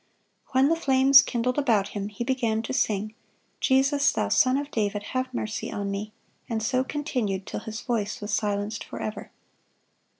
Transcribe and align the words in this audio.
(143) 0.47 0.51
When 0.53 0.69
the 0.69 0.83
flames 1.15 1.21
kindled 1.21 1.59
about 1.59 1.89
him, 1.89 2.07
he 2.09 2.23
began 2.23 2.63
to 2.63 2.73
sing, 2.73 3.13
"Jesus, 3.59 4.11
Thou 4.11 4.29
Son 4.29 4.57
of 4.57 4.71
David, 4.71 5.03
have 5.13 5.31
mercy 5.31 5.71
on 5.71 5.91
me," 5.91 6.11
and 6.49 6.63
so 6.63 6.83
continued 6.83 7.45
till 7.45 7.59
his 7.59 7.81
voice 7.81 8.19
was 8.19 8.33
silenced 8.33 8.83
forever. 8.83 9.29